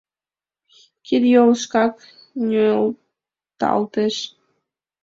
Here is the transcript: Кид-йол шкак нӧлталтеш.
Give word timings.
Кид-йол 1.05 1.51
шкак 1.61 1.93
нӧлталтеш. 2.47 4.15